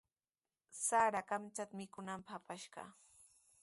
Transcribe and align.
Sara 0.85 1.21
kamchatami 1.29 1.77
mikunanpaq 1.79 2.33
apashqa. 2.37 2.83